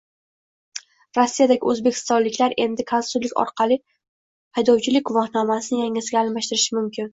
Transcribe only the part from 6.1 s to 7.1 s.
almashtirishi mumkin